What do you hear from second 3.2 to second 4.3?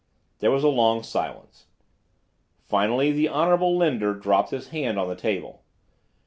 Honorable Linder